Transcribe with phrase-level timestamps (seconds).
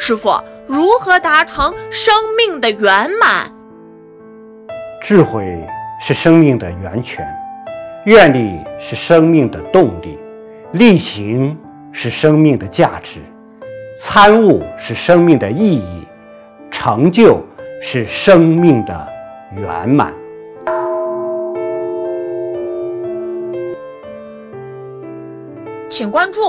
[0.00, 0.30] 师傅
[0.68, 3.52] 如何达成生命的圆满？
[5.02, 5.44] 智慧
[6.00, 7.26] 是生命的源泉
[8.06, 10.16] 愿力是生命的动力
[10.72, 11.58] 力行
[11.92, 13.20] 是生命的价值
[14.00, 16.06] 参悟是生命的意义
[16.70, 17.42] 成就
[17.82, 19.08] 是生命的
[19.56, 20.12] 圆满。
[25.90, 26.40] 请关注